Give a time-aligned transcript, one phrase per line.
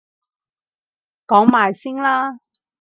[1.27, 2.39] 講埋先啦